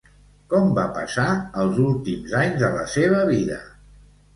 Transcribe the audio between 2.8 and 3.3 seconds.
la seva